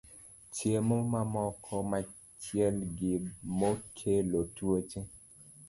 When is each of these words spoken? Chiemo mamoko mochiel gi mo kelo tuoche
Chiemo 0.55 0.97
mamoko 1.11 1.73
mochiel 1.89 2.77
gi 2.97 3.13
mo 3.57 3.69
kelo 3.97 4.39
tuoche 4.55 4.99